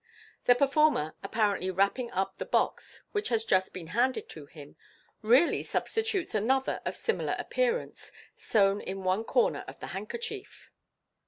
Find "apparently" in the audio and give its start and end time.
1.21-1.69